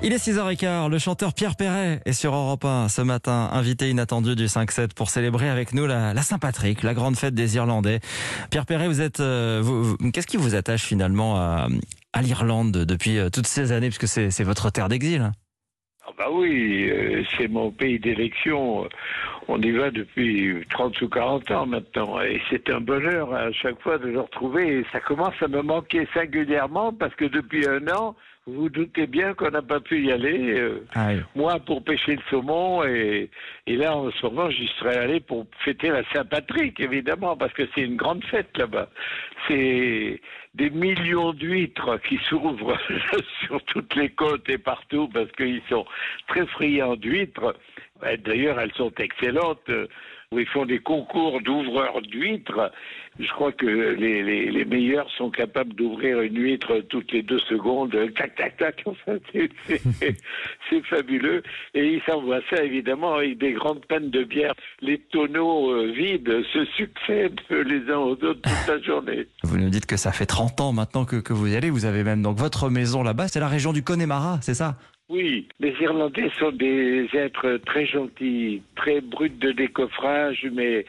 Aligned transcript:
Il 0.00 0.12
est 0.12 0.16
6h15, 0.28 0.90
le 0.90 0.98
chanteur 0.98 1.34
Pierre 1.34 1.56
Perret 1.56 2.00
est 2.06 2.12
sur 2.12 2.32
Europe 2.34 2.64
1 2.64 2.88
ce 2.88 3.02
matin, 3.02 3.50
invité 3.52 3.90
inattendu 3.90 4.36
du 4.36 4.44
5-7 4.46 4.94
pour 4.94 5.10
célébrer 5.10 5.48
avec 5.50 5.74
nous 5.74 5.86
la, 5.86 6.14
Saint-Patrick, 6.22 6.84
la 6.84 6.94
grande 6.94 7.16
fête 7.16 7.34
des 7.34 7.56
Irlandais. 7.56 7.98
Pierre 8.50 8.64
Perret, 8.64 8.86
vous 8.86 9.00
êtes, 9.00 9.18
euh, 9.18 9.60
vous- 9.62 9.96
qu'est-ce 10.12 10.28
qui 10.28 10.36
vous 10.36 10.54
attache 10.54 10.84
finalement 10.84 11.36
à, 11.36 11.66
l'Irlande 12.22 12.72
depuis 12.84 13.18
euh, 13.18 13.28
toutes 13.30 13.46
ces 13.46 13.70
années, 13.70 13.88
puisque 13.88 14.08
c'est 14.08 14.30
c'est 14.32 14.42
votre 14.42 14.70
terre 14.70 14.88
d'exil 14.88 15.20
hein? 15.20 15.32
Ah 16.04 16.10
bah 16.18 16.26
oui, 16.32 16.88
euh, 16.90 17.22
c'est 17.36 17.46
mon 17.48 17.70
pays 17.70 18.00
d'élection. 18.00 18.88
On 19.50 19.60
y 19.62 19.70
va 19.70 19.90
depuis 19.90 20.62
30 20.70 21.00
ou 21.02 21.08
40 21.08 21.50
ans 21.52 21.66
maintenant. 21.66 22.20
Et 22.20 22.40
c'est 22.50 22.68
un 22.70 22.80
bonheur 22.80 23.32
à 23.34 23.50
chaque 23.52 23.80
fois 23.80 23.96
de 23.98 24.08
le 24.08 24.20
retrouver. 24.20 24.80
Et 24.80 24.86
ça 24.92 25.00
commence 25.00 25.34
à 25.42 25.48
me 25.48 25.62
manquer 25.62 26.06
singulièrement 26.12 26.92
parce 26.92 27.14
que 27.14 27.24
depuis 27.24 27.66
un 27.66 27.86
an, 27.88 28.14
vous 28.46 28.62
vous 28.62 28.68
doutez 28.70 29.06
bien 29.06 29.34
qu'on 29.34 29.50
n'a 29.50 29.62
pas 29.62 29.80
pu 29.80 30.04
y 30.06 30.12
aller. 30.12 30.52
euh, 30.58 30.84
Ah 30.94 31.08
oui. 31.10 31.20
moi 31.34 31.58
pour 31.60 31.82
pêcher 31.84 32.16
le 32.16 32.22
saumon 32.30 32.82
et, 32.84 33.28
et 33.66 33.76
là 33.76 33.94
en 33.94 34.10
ce 34.10 34.24
moment 34.26 34.48
j'y 34.48 34.66
serais 34.78 34.96
allé 34.96 35.20
pour 35.20 35.46
fêter 35.66 35.90
la 35.90 36.02
Saint-Patrick 36.14 36.80
évidemment 36.80 37.36
parce 37.36 37.52
que 37.52 37.64
c'est 37.74 37.82
une 37.82 37.96
grande 37.96 38.24
fête 38.24 38.48
là-bas. 38.56 38.88
C'est 39.46 40.20
des 40.54 40.70
millions 40.70 41.32
d'huîtres 41.34 41.98
qui 42.08 42.18
s'ouvrent 42.28 42.78
sur 43.46 43.62
toutes 43.64 43.94
les 43.96 44.08
côtes 44.10 44.48
et 44.48 44.58
partout 44.58 45.08
parce 45.12 45.30
qu'ils 45.32 45.62
sont 45.68 45.84
très 46.28 46.46
friands 46.46 46.96
d'huîtres. 46.96 47.54
D'ailleurs 48.24 48.60
elles 48.60 48.72
sont 48.74 48.92
excellentes. 48.98 49.68
euh, 49.68 49.86
ils 50.32 50.46
font 50.46 50.66
des 50.66 50.78
concours 50.78 51.40
d'ouvreurs 51.40 52.02
d'huîtres. 52.02 52.70
Je 53.18 53.28
crois 53.30 53.50
que 53.50 53.66
les, 53.66 54.50
les, 54.50 54.64
meilleurs 54.64 55.10
sont 55.16 55.30
capables 55.30 55.72
d'ouvrir 55.74 56.20
une 56.20 56.38
huître 56.38 56.80
toutes 56.88 57.10
les 57.12 57.22
deux 57.22 57.38
secondes. 57.40 57.96
Tac, 58.14 58.34
tac, 58.36 58.56
tac. 58.58 58.84
C'est 59.32 59.50
c'est 60.68 60.84
fabuleux. 60.86 61.42
Et 61.74 61.94
ils 61.94 62.02
s'envoient 62.02 62.42
ça, 62.50 62.62
évidemment, 62.62 63.14
avec 63.14 63.38
des 63.38 63.52
grandes 63.52 63.84
pannes 63.86 64.10
de 64.10 64.22
bière. 64.22 64.52
Les 64.82 64.98
tonneaux 64.98 65.70
euh, 65.72 65.92
vides 65.92 66.42
se 66.52 66.64
succèdent 66.76 67.40
les 67.50 67.90
uns 67.90 67.98
aux 67.98 68.12
autres 68.12 68.40
toute 68.42 68.68
la 68.68 68.80
journée. 68.82 69.26
Vous 69.42 69.56
nous 69.58 69.70
dites 69.70 69.86
que 69.86 69.96
ça 69.96 70.12
fait 70.12 70.26
30 70.26 70.60
ans 70.60 70.72
maintenant 70.72 71.04
que, 71.04 71.16
que 71.16 71.32
vous 71.32 71.52
y 71.52 71.56
allez, 71.56 71.70
vous 71.70 71.86
avez 71.86 72.04
même 72.04 72.22
donc 72.22 72.36
votre 72.36 72.68
maison 72.68 73.02
là-bas, 73.02 73.28
c'est 73.28 73.40
la 73.40 73.48
région 73.48 73.72
du 73.72 73.82
Connemara, 73.82 74.38
c'est 74.42 74.54
ça? 74.54 74.76
Oui, 75.10 75.48
les 75.58 75.74
Irlandais 75.80 76.28
sont 76.38 76.52
des 76.52 77.08
êtres 77.14 77.56
très 77.64 77.86
gentils, 77.86 78.60
très 78.76 79.00
bruts 79.00 79.30
de 79.30 79.52
décoffrage, 79.52 80.46
mais 80.52 80.84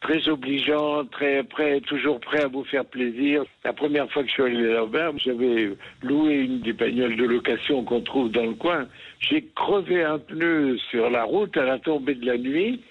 très 0.00 0.28
obligeants, 0.28 1.04
très 1.04 1.44
prêts, 1.44 1.80
toujours 1.82 2.18
prêts 2.18 2.42
à 2.42 2.48
vous 2.48 2.64
faire 2.64 2.84
plaisir. 2.84 3.44
La 3.64 3.72
première 3.72 4.10
fois 4.10 4.24
que 4.24 4.28
je 4.28 4.34
suis 4.34 4.42
allé 4.42 4.72
là-bas, 4.72 5.12
j'avais 5.18 5.70
loué 6.02 6.34
une 6.34 6.62
des 6.62 6.72
bagnoles 6.72 7.14
de 7.14 7.24
location 7.24 7.84
qu'on 7.84 8.00
trouve 8.00 8.32
dans 8.32 8.46
le 8.46 8.54
coin. 8.54 8.88
J'ai 9.20 9.46
crevé 9.54 10.02
un 10.02 10.18
pneu 10.18 10.76
sur 10.90 11.08
la 11.08 11.22
route 11.22 11.56
à 11.56 11.64
la 11.64 11.78
tombée 11.78 12.16
de 12.16 12.26
la 12.26 12.38
nuit. 12.38 12.82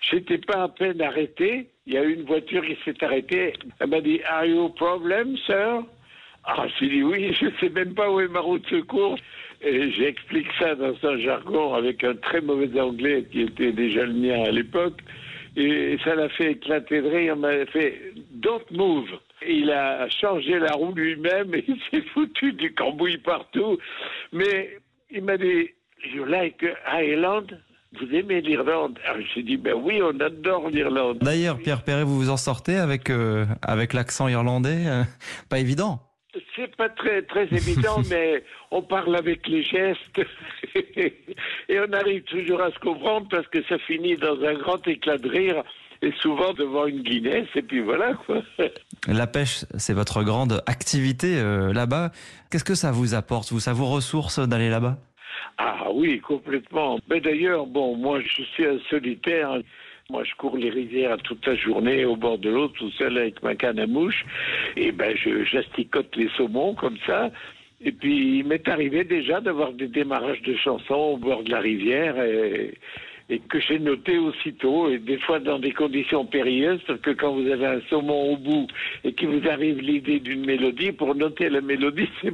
J'étais 0.00 0.38
pas 0.38 0.62
à 0.62 0.68
peine 0.68 1.02
arrêté. 1.02 1.68
Il 1.86 1.92
y 1.92 1.98
a 1.98 2.04
une 2.04 2.22
voiture 2.22 2.64
qui 2.64 2.78
s'est 2.86 3.04
arrêtée. 3.04 3.52
Elle 3.80 3.88
m'a 3.88 4.00
dit 4.00 4.22
Are 4.24 4.46
you 4.46 4.64
a 4.64 4.68
problem, 4.70 5.36
sir? 5.46 5.82
Ah, 6.44 6.66
j'ai 6.78 6.88
dit 6.88 7.02
oui, 7.02 7.34
je 7.40 7.46
sais 7.60 7.70
même 7.70 7.94
pas 7.94 8.10
où 8.10 8.20
est 8.20 8.28
ma 8.28 8.40
route 8.40 8.62
de 8.64 8.80
secours. 8.80 9.16
Et 9.64 9.92
j'explique 9.92 10.48
ça 10.58 10.74
dans 10.74 10.94
un 11.04 11.18
jargon 11.18 11.74
avec 11.74 12.02
un 12.02 12.14
très 12.14 12.40
mauvais 12.40 12.80
anglais 12.80 13.24
qui 13.30 13.42
était 13.42 13.70
déjà 13.70 14.04
le 14.04 14.12
mien 14.12 14.42
à 14.44 14.50
l'époque. 14.50 15.00
Et 15.54 15.98
ça 16.02 16.14
l'a 16.14 16.28
fait 16.30 16.52
éclater 16.52 17.00
de 17.00 17.08
rire. 17.08 17.36
M'a 17.36 17.64
fait 17.66 18.14
Don't 18.32 18.64
move. 18.72 19.08
Il 19.46 19.70
a 19.70 20.08
changé 20.08 20.58
la 20.58 20.72
roue 20.72 20.92
lui-même 20.94 21.54
et 21.54 21.64
il 21.68 21.78
s'est 21.90 22.04
foutu 22.12 22.52
du 22.54 22.74
cambouis 22.74 23.18
partout. 23.18 23.78
Mais 24.32 24.78
il 25.10 25.22
m'a 25.22 25.36
dit 25.36 25.68
You 26.12 26.24
like 26.24 26.64
Ireland? 26.92 27.46
Vous 28.00 28.12
aimez 28.14 28.40
l'Irlande? 28.40 28.98
Alors 29.06 29.24
j'ai 29.34 29.42
dit 29.42 29.58
Ben 29.58 29.74
oui, 29.74 30.00
on 30.02 30.18
adore 30.18 30.70
l'Irlande. 30.70 31.18
D'ailleurs, 31.18 31.58
Pierre 31.58 31.84
Perret, 31.84 32.04
vous 32.04 32.16
vous 32.16 32.30
en 32.30 32.36
sortez 32.36 32.76
avec, 32.76 33.10
euh, 33.10 33.44
avec 33.60 33.92
l'accent 33.92 34.26
irlandais 34.28 34.86
euh, 34.86 35.02
Pas 35.50 35.58
évident. 35.58 36.00
C'est 36.56 36.74
pas 36.76 36.88
très 36.88 37.22
très 37.22 37.44
évident, 37.44 38.00
mais 38.10 38.42
on 38.70 38.82
parle 38.82 39.16
avec 39.16 39.46
les 39.48 39.62
gestes 39.62 40.20
et 41.68 41.80
on 41.80 41.92
arrive 41.92 42.22
toujours 42.24 42.62
à 42.62 42.70
se 42.70 42.78
comprendre 42.78 43.26
parce 43.30 43.46
que 43.48 43.62
ça 43.64 43.78
finit 43.78 44.16
dans 44.16 44.40
un 44.42 44.54
grand 44.54 44.86
éclat 44.86 45.18
de 45.18 45.28
rire 45.28 45.62
et 46.00 46.12
souvent 46.20 46.52
devant 46.52 46.86
une 46.86 47.02
Guinness 47.02 47.46
et 47.54 47.62
puis 47.62 47.80
voilà 47.80 48.14
quoi. 48.26 48.42
La 49.08 49.26
pêche, 49.26 49.64
c'est 49.76 49.94
votre 49.94 50.22
grande 50.22 50.62
activité 50.66 51.38
euh, 51.38 51.72
là-bas. 51.72 52.12
Qu'est-ce 52.50 52.64
que 52.64 52.74
ça 52.74 52.92
vous 52.92 53.14
apporte? 53.14 53.50
Vous, 53.52 53.60
Ça 53.60 53.72
vous 53.72 53.86
ressource 53.86 54.38
d'aller 54.38 54.70
là-bas? 54.70 54.98
Ah 55.58 55.88
oui, 55.92 56.20
complètement. 56.20 56.98
Mais 57.08 57.20
d'ailleurs, 57.20 57.66
bon, 57.66 57.96
moi 57.96 58.20
je 58.20 58.42
suis 58.42 58.66
un 58.66 58.78
solitaire. 58.90 59.58
Moi, 60.10 60.24
je 60.24 60.34
cours 60.34 60.56
les 60.56 60.68
rivières 60.68 61.16
toute 61.18 61.46
la 61.46 61.54
journée 61.54 62.04
au 62.04 62.16
bord 62.16 62.36
de 62.36 62.50
l'eau, 62.50 62.68
tout 62.68 62.90
seul 62.92 63.16
avec 63.16 63.42
ma 63.42 63.54
canne 63.54 63.78
à 63.78 63.86
mouche. 63.86 64.26
Et 64.76 64.92
ben, 64.92 65.16
je 65.16 65.44
j'asticote 65.44 66.14
les 66.16 66.28
saumons 66.36 66.74
comme 66.74 66.98
ça. 67.06 67.30
Et 67.80 67.92
puis, 67.92 68.38
il 68.38 68.46
m'est 68.46 68.68
arrivé 68.68 69.04
déjà 69.04 69.40
d'avoir 69.40 69.72
des 69.72 69.88
démarrages 69.88 70.42
de 70.42 70.54
chansons 70.56 71.14
au 71.14 71.16
bord 71.16 71.42
de 71.44 71.50
la 71.50 71.60
rivière 71.60 72.20
et, 72.22 72.74
et 73.28 73.38
que 73.38 73.60
j'ai 73.60 73.78
noté 73.78 74.18
aussitôt, 74.18 74.88
et 74.90 74.98
des 74.98 75.18
fois 75.18 75.38
dans 75.38 75.58
des 75.58 75.72
conditions 75.72 76.24
périlleuses, 76.26 76.80
parce 76.86 77.00
que 77.00 77.10
quand 77.10 77.32
vous 77.32 77.46
avez 77.50 77.66
un 77.66 77.80
saumon 77.88 78.32
au 78.32 78.36
bout 78.36 78.66
et 79.04 79.12
qu'il 79.12 79.28
vous 79.28 79.48
arrive 79.48 79.78
l'idée 79.80 80.20
d'une 80.20 80.44
mélodie, 80.44 80.92
pour 80.92 81.14
noter 81.14 81.48
la 81.48 81.60
mélodie, 81.60 82.08
c'est 82.22 82.32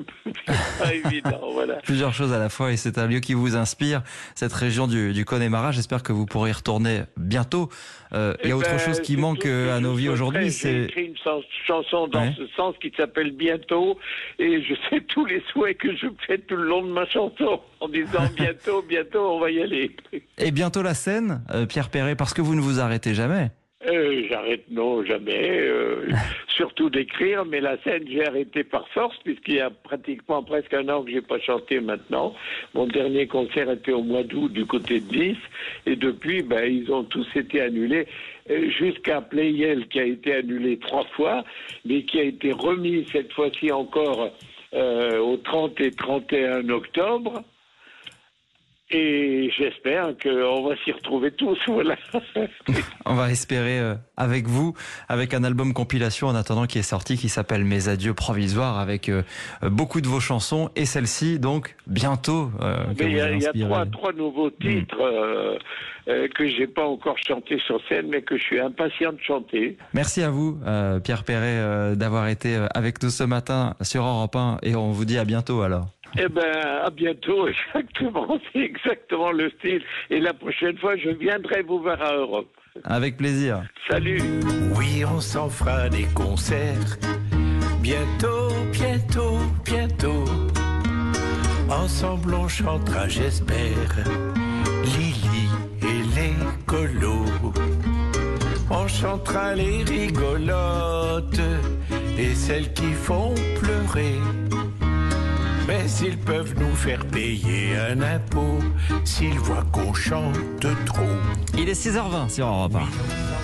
pas 0.78 0.94
évident, 0.94 1.40
voilà. 1.52 1.74
Plusieurs 1.84 2.12
choses 2.14 2.32
à 2.32 2.38
la 2.38 2.48
fois 2.48 2.72
et 2.72 2.76
c'est 2.76 2.98
un 2.98 3.06
lieu 3.06 3.20
qui 3.20 3.34
vous 3.34 3.56
inspire, 3.56 4.02
cette 4.34 4.52
région 4.52 4.86
du, 4.86 5.12
du 5.12 5.24
Connemara. 5.24 5.72
J'espère 5.72 6.02
que 6.02 6.12
vous 6.12 6.26
pourrez 6.26 6.50
y 6.50 6.52
retourner 6.52 7.02
bientôt. 7.16 7.68
Euh, 8.14 8.34
il 8.42 8.48
y 8.48 8.52
a 8.52 8.54
Eh 8.54 8.58
autre 8.58 8.70
ben, 8.70 8.78
chose 8.78 9.00
qui 9.00 9.16
manque 9.18 9.44
euh, 9.44 9.76
à 9.76 9.80
nos 9.80 9.92
vies 9.94 10.08
aujourd'hui, 10.08 10.44
J'ai 10.44 10.50
c'est... 10.50 10.82
écrit 10.84 11.04
une 11.06 11.16
chan- 11.18 11.42
chanson 11.66 12.08
dans 12.08 12.18
Ouais. 12.22 12.34
ce 12.38 12.46
sens 12.56 12.74
qui 12.80 12.90
s'appelle 12.96 13.32
Bientôt, 13.32 13.98
et 14.38 14.62
je 14.62 14.74
sais 14.90 15.00
tous 15.08 15.26
les 15.26 15.42
souhaits 15.52 15.76
que 15.78 15.94
je 15.94 16.06
fais 16.26 16.38
tout 16.38 16.56
le 16.56 16.64
long 16.64 16.82
de 16.82 16.90
ma 16.90 17.06
chanson, 17.06 17.60
en 17.80 17.88
disant 17.88 18.28
bientôt, 18.36 18.82
bientôt, 18.82 19.20
on 19.20 19.40
va 19.40 19.50
y 19.50 19.62
aller. 19.62 19.90
Et 20.38 20.50
bientôt 20.50 20.82
la 20.82 20.94
scène, 20.94 21.42
euh, 21.50 21.66
Pierre 21.66 21.90
Perret, 21.90 22.16
parce 22.16 22.34
que 22.34 22.42
vous 22.42 22.54
ne 22.54 22.60
vous 22.60 22.80
arrêtez 22.80 23.14
jamais. 23.14 23.50
Euh, 23.86 24.24
J'arrête, 24.28 24.64
non, 24.70 25.04
jamais. 25.04 25.60
euh, 25.60 26.08
surtout 26.48 26.90
d'écrire, 26.90 27.44
mais 27.44 27.60
la 27.60 27.80
scène, 27.84 28.02
j'ai 28.08 28.26
arrêté 28.26 28.64
par 28.64 28.88
force, 28.88 29.16
puisqu'il 29.24 29.54
y 29.54 29.60
a 29.60 29.70
pratiquement 29.70 30.42
presque 30.42 30.74
un 30.74 30.88
an 30.88 31.04
que 31.04 31.12
j'ai 31.12 31.20
pas 31.22 31.38
chanté 31.38 31.78
maintenant. 31.78 32.34
Mon 32.74 32.86
dernier 32.88 33.28
concert 33.28 33.70
était 33.70 33.92
au 33.92 34.02
mois 34.02 34.24
d'août 34.24 34.52
du 34.52 34.66
côté 34.66 34.98
de 34.98 35.16
Nice, 35.16 35.36
et 35.86 35.94
depuis, 35.94 36.42
ben, 36.42 36.64
ils 36.64 36.90
ont 36.92 37.04
tous 37.04 37.26
été 37.36 37.60
annulés, 37.60 38.08
euh, 38.50 38.68
jusqu'à 38.70 39.20
Playel 39.20 39.86
qui 39.86 40.00
a 40.00 40.04
été 40.04 40.34
annulé 40.34 40.78
trois 40.80 41.04
fois, 41.14 41.44
mais 41.84 42.02
qui 42.02 42.18
a 42.18 42.24
été 42.24 42.50
remis 42.50 43.06
cette 43.12 43.32
fois-ci 43.32 43.70
encore 43.70 44.30
au 44.74 45.36
30 45.38 45.80
et 45.80 45.90
31 45.92 46.68
octobre. 46.68 47.42
Et 48.90 49.50
j'espère 49.58 50.14
qu'on 50.22 50.66
va 50.66 50.74
s'y 50.82 50.92
retrouver 50.92 51.30
tous, 51.32 51.58
voilà. 51.66 51.96
On 53.04 53.14
va 53.14 53.30
espérer 53.30 53.78
euh, 53.78 53.94
avec 54.16 54.46
vous, 54.46 54.74
avec 55.08 55.34
un 55.34 55.44
album 55.44 55.74
compilation 55.74 56.26
en 56.28 56.34
attendant 56.34 56.66
qui 56.66 56.78
est 56.78 56.82
sorti, 56.82 57.18
qui 57.18 57.28
s'appelle 57.28 57.64
Mes 57.64 57.88
adieux 57.88 58.14
provisoires, 58.14 58.78
avec 58.78 59.10
euh, 59.10 59.22
euh, 59.62 59.68
beaucoup 59.68 60.00
de 60.00 60.08
vos 60.08 60.20
chansons 60.20 60.70
et 60.74 60.86
celle-ci 60.86 61.38
donc 61.38 61.76
bientôt. 61.86 62.50
euh, 62.62 62.76
il 62.98 63.12
y 63.12 63.20
a, 63.20 63.32
y 63.34 63.46
a 63.46 63.52
trois, 63.52 63.84
trois 63.86 64.12
nouveaux 64.14 64.48
titres 64.50 65.02
euh, 65.02 65.58
euh, 66.08 66.26
que 66.34 66.48
j'ai 66.48 66.66
pas 66.66 66.86
encore 66.86 67.18
chantés 67.18 67.58
sur 67.66 67.80
scène, 67.88 68.06
mais 68.08 68.22
que 68.22 68.38
je 68.38 68.42
suis 68.42 68.58
impatient 68.60 69.12
de 69.12 69.20
chanter. 69.20 69.76
Merci 69.92 70.22
à 70.22 70.30
vous, 70.30 70.58
euh, 70.66 70.98
Pierre 70.98 71.24
Perret, 71.24 71.58
euh, 71.58 71.94
d'avoir 71.94 72.28
été 72.28 72.58
avec 72.74 73.02
nous 73.02 73.10
ce 73.10 73.24
matin 73.24 73.74
sur 73.82 74.02
Europe 74.04 74.34
1 74.34 74.58
et 74.62 74.74
on 74.76 74.92
vous 74.92 75.04
dit 75.04 75.18
à 75.18 75.26
bientôt 75.26 75.60
alors. 75.60 75.88
Eh 76.16 76.28
ben, 76.28 76.42
à 76.84 76.90
bientôt, 76.90 77.48
exactement. 77.74 78.38
C'est 78.52 78.60
exactement 78.60 79.32
le 79.32 79.50
style. 79.50 79.82
Et 80.10 80.20
la 80.20 80.32
prochaine 80.32 80.76
fois, 80.78 80.96
je 80.96 81.10
viendrai 81.10 81.62
vous 81.62 81.80
voir 81.80 82.00
à 82.00 82.14
Europe. 82.14 82.48
Avec 82.84 83.16
plaisir. 83.16 83.62
Salut. 83.88 84.20
Oui, 84.76 85.04
on 85.04 85.20
s'en 85.20 85.48
fera 85.48 85.88
des 85.88 86.06
concerts. 86.14 86.96
Bientôt, 87.80 88.50
bientôt, 88.72 89.38
bientôt. 89.64 90.24
Ensemble, 91.70 92.34
on 92.34 92.48
chantera, 92.48 93.08
j'espère. 93.08 94.04
Lily 94.84 95.48
et 95.82 96.02
les 96.16 96.34
colos. 96.66 97.52
On 98.70 98.86
chantera 98.86 99.54
les 99.54 99.82
rigolotes 99.84 101.40
et 102.18 102.34
celles 102.34 102.72
qui 102.72 102.92
font 102.92 103.34
pleurer. 103.60 104.18
Mais 105.88 106.08
ils 106.08 106.18
peuvent 106.18 106.54
nous 106.58 106.74
faire 106.74 107.02
payer 107.06 107.74
un 107.76 108.02
impôt 108.02 108.58
s'ils 109.04 109.38
voient 109.38 109.64
qu'on 109.72 109.94
chante 109.94 110.66
trop. 110.84 111.02
Il 111.56 111.68
est 111.68 111.72
6h20 111.72 112.28
sur 112.28 112.46
Europe 112.46 112.74
1. 112.74 113.37